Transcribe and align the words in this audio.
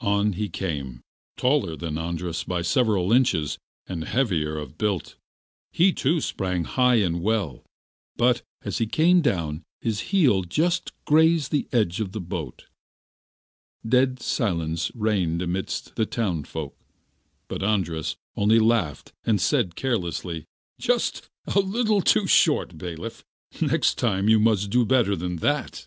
On 0.00 0.32
he 0.32 0.48
came, 0.48 1.02
taller 1.36 1.76
than 1.76 1.98
Andras 1.98 2.44
by 2.44 2.62
several 2.62 3.12
inches, 3.12 3.58
but 3.86 4.04
heavier 4.08 4.56
of 4.56 4.78
build. 4.78 5.16
He 5.70 5.92
too 5.92 6.22
sprang 6.22 6.64
high 6.64 6.94
and 6.94 7.20
well, 7.20 7.62
but 8.16 8.40
as 8.62 8.78
he 8.78 8.86
came 8.86 9.20
down 9.20 9.64
his 9.82 10.00
heel 10.00 10.44
just 10.44 10.92
grazed 11.04 11.52
the 11.52 11.68
edge 11.72 12.00
of 12.00 12.12
the 12.12 12.22
boat. 12.22 12.68
Dead 13.86 14.18
silence 14.22 14.90
reigned 14.94 15.42
amidst 15.42 15.94
the 15.96 16.06
townsfolk, 16.06 16.74
but 17.46 17.62
Andras 17.62 18.16
only 18.34 18.58
laughed 18.58 19.12
and 19.26 19.38
said 19.38 19.76
carelessly: 19.76 20.46
'Just 20.80 21.28
a 21.54 21.58
little 21.60 22.00
too 22.00 22.26
short, 22.26 22.78
bailiff; 22.78 23.26
next 23.60 23.96
time 23.98 24.26
you 24.26 24.40
must 24.40 24.70
do 24.70 24.86
better 24.86 25.14
than 25.14 25.36
that. 25.44 25.86